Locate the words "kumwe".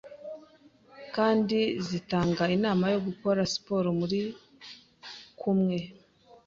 5.39-5.77